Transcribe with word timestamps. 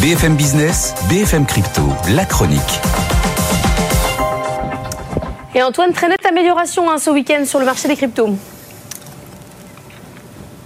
BFM 0.00 0.36
Business, 0.36 0.94
BFM 1.08 1.44
Crypto, 1.44 1.82
la 2.14 2.24
chronique. 2.24 2.60
Et 5.56 5.62
Antoine, 5.62 5.92
très 5.92 6.08
nette 6.08 6.24
amélioration 6.24 6.88
hein, 6.88 6.98
ce 6.98 7.10
week-end 7.10 7.44
sur 7.44 7.58
le 7.58 7.64
marché 7.64 7.88
des 7.88 7.96
cryptos. 7.96 8.36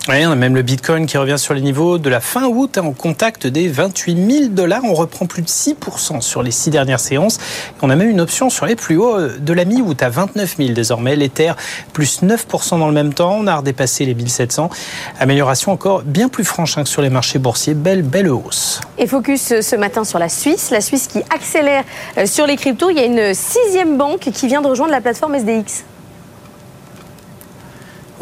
On 0.09 0.13
a 0.13 0.35
même 0.35 0.57
le 0.57 0.63
Bitcoin 0.63 1.07
qui 1.07 1.17
revient 1.17 1.39
sur 1.39 1.55
les 1.55 1.61
niveaux 1.61 1.97
de 1.97 2.11
la 2.11 2.19
fin 2.19 2.47
août 2.47 2.77
hein, 2.77 2.83
en 2.87 2.93
contact 2.93 3.47
des 3.47 3.69
28 3.69 4.33
000 4.33 4.49
dollars. 4.49 4.83
On 4.83 4.95
reprend 4.95 5.27
plus 5.27 5.43
de 5.43 5.47
6% 5.47 6.21
sur 6.21 6.43
les 6.43 6.51
six 6.51 6.71
dernières 6.71 6.99
séances. 6.99 7.39
On 7.83 7.89
a 7.89 7.95
même 7.95 8.11
une 8.11 8.21
option 8.21 8.51
sur 8.51 8.67
les 8.67 8.75
plus 8.75 8.97
hauts 8.97 9.29
de 9.39 9.53
la 9.53 9.65
mi-août 9.65 10.03
à 10.03 10.09
29 10.09 10.57
000 10.57 10.71
désormais. 10.71 11.15
L'Ether 11.15 11.53
plus 11.93 12.21
9% 12.25 12.81
dans 12.81 12.89
le 12.89 12.93
même 12.93 13.15
temps. 13.15 13.37
On 13.39 13.47
a 13.47 13.55
redépassé 13.55 14.05
les 14.05 14.15
1700. 14.15 14.71
Amélioration 15.21 15.71
encore 15.71 16.03
bien 16.03 16.29
plus 16.29 16.45
franche 16.45 16.77
hein, 16.79 16.83
que 16.83 16.89
sur 16.89 17.01
les 17.01 17.11
marchés 17.11 17.39
boursiers. 17.39 17.75
Belle, 17.75 18.03
belle 18.03 18.29
hausse. 18.29 18.81
Et 18.99 19.07
focus 19.07 19.61
ce 19.61 19.77
matin 19.77 20.03
sur 20.03 20.19
la 20.19 20.29
Suisse. 20.29 20.71
La 20.73 20.81
Suisse 20.81 21.07
qui 21.07 21.21
accélère 21.33 21.85
euh, 22.19 22.27
sur 22.27 22.49
les 22.49 22.57
cryptos. 22.57 22.91
Il 22.91 22.97
y 22.97 23.01
a 23.01 23.05
une 23.05 23.35
sixième 23.35 23.97
banque 23.97 24.31
qui 24.35 24.49
vient 24.49 24.63
de 24.63 24.67
rejoindre 24.67 24.91
la 24.91 25.01
plateforme 25.01 25.37
SDX. 25.37 25.85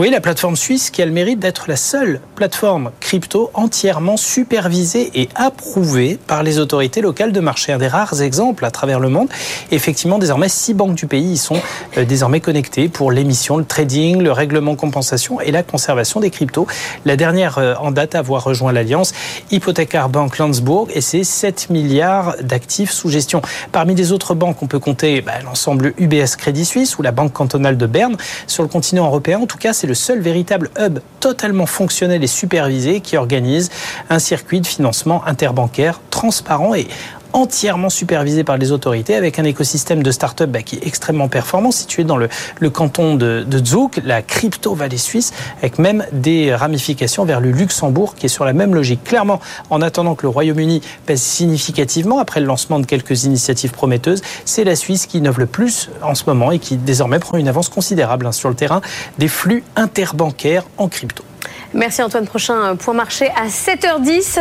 Oui, 0.01 0.09
la 0.09 0.23
plateforme 0.23 0.57
suisse 0.57 0.89
qui 0.89 1.03
a 1.03 1.05
le 1.05 1.13
mérite 1.13 1.41
d'être 1.41 1.67
la 1.69 1.77
seule 1.77 2.23
plateforme 2.35 2.91
crypto 3.01 3.51
entièrement 3.53 4.17
supervisée 4.17 5.11
et 5.15 5.29
approuvée 5.35 6.19
par 6.27 6.43
les 6.43 6.59
autorités 6.59 7.03
locales 7.03 7.33
de 7.33 7.41
marché. 7.41 7.71
Un 7.71 7.77
des 7.77 7.87
rares 7.87 8.23
exemples 8.23 8.65
à 8.65 8.71
travers 8.71 8.99
le 8.99 9.11
monde. 9.11 9.29
Effectivement, 9.73 10.19
désormais, 10.19 10.49
six 10.49 10.73
banques 10.73 10.95
du 10.95 11.07
pays 11.07 11.33
y 11.33 11.37
sont 11.37 11.61
euh, 11.99 12.07
désormais 12.07 12.41
connectées 12.41 12.89
pour 12.89 13.13
l'émission, 13.13 13.59
le 13.59 13.67
trading, 13.67 14.23
le 14.23 14.33
règlement 14.33 14.75
compensation 14.75 15.39
et 15.43 15.51
la 15.51 15.63
conservation 15.63 16.19
des 16.21 16.31
cryptos. 16.31 16.67
La 17.05 17.17
dernière 17.17 17.59
euh, 17.59 17.75
en 17.75 17.91
date 17.91 18.15
à 18.15 18.21
avoir 18.21 18.43
rejoint 18.43 18.73
l'alliance, 18.73 19.13
Hypothécaire 19.51 20.09
Bank 20.09 20.39
Landsbourg 20.39 20.89
et 20.95 21.03
ses 21.03 21.25
7 21.25 21.69
milliards 21.69 22.37
d'actifs 22.41 22.93
sous 22.93 23.11
gestion. 23.11 23.43
Parmi 23.71 23.95
les 23.95 24.13
autres 24.13 24.35
banques, 24.35 24.63
on 24.63 24.67
peut 24.67 24.79
compter 24.79 25.21
bah, 25.21 25.33
l'ensemble 25.45 25.93
UBS 25.99 26.37
Crédit 26.39 26.65
Suisse 26.65 26.97
ou 26.97 27.03
la 27.03 27.13
Banque 27.13 27.35
cantonale 27.35 27.77
de 27.77 27.85
Berne. 27.85 28.17
Sur 28.47 28.63
le 28.63 28.71
continent 28.71 29.05
européen, 29.05 29.41
en 29.41 29.47
tout 29.47 29.59
cas, 29.59 29.75
c'est 29.75 29.90
le 29.91 29.95
seul 29.97 30.21
véritable 30.21 30.71
hub 30.79 31.01
totalement 31.19 31.67
fonctionnel 31.67 32.23
et 32.23 32.29
supervisé 32.29 33.01
qui 33.01 33.17
organise 33.17 33.71
un 34.09 34.21
circuit 34.21 34.61
de 34.61 34.67
financement 34.69 35.27
interbancaire 35.27 36.01
transparent 36.11 36.77
et 36.77 36.87
entièrement 37.33 37.91
supervisé 37.91 38.45
par 38.45 38.59
les 38.59 38.73
autorités 38.73 39.15
avec 39.15 39.39
un 39.39 39.45
écosystème 39.45 40.03
de 40.03 40.11
start-up 40.11 40.51
bah, 40.51 40.63
qui 40.63 40.77
est 40.77 40.87
extrêmement 40.87 41.29
performant, 41.29 41.71
situé 41.71 42.05
dans 42.05 42.17
le, 42.17 42.29
canton 42.71 43.15
de, 43.15 43.45
de 43.47 43.61
la 44.05 44.23
crypto-vallée 44.23 44.99
suisse, 44.99 45.33
avec 45.59 45.79
même 45.79 46.07
des 46.13 46.55
ramifications 46.55 47.25
vers 47.25 47.41
le 47.41 47.51
Luxembourg 47.51 48.15
qui 48.15 48.27
est 48.27 48.31
sur 48.31 48.45
la 48.45 48.53
même 48.53 48.75
logique. 48.75 49.05
Clairement, 49.05 49.41
en 49.71 49.83
attendant 49.83 50.15
que 50.15 50.23
le 50.23 50.29
Royaume-Uni 50.29 50.83
pèse 51.07 51.23
significativement 51.23 52.19
après 52.19 52.41
le 52.41 52.47
lancement 52.47 52.81
de 52.81 52.87
quelques 52.87 53.25
initiatives 53.25 53.73
prometteuses, 53.73 54.23
c'est 54.45 54.65
la 54.65 54.77
Suisse 54.77 55.07
qui 55.07 55.19
innove 55.19 55.39
le 55.39 55.47
plus 55.47 55.91
en 56.03 56.15
ce 56.15 56.25
moment 56.27 56.51
et 56.51 56.59
qui 56.59 56.77
désormais 56.77 57.19
prend 57.19 57.39
une 57.39 57.49
avance 57.49 57.69
considérable 57.69 58.27
hein, 58.27 58.33
sur 58.33 58.49
le 58.49 58.55
terrain 58.55 58.81
des 59.19 59.29
flux 59.29 59.65
interbancaires 59.77 60.65
en 60.79 60.89
crypto. 60.89 61.25
Merci 61.73 62.03
Antoine. 62.03 62.27
Prochain 62.27 62.75
point 62.77 62.95
marché 62.95 63.29
à 63.29 63.47
7h10. 63.47 64.39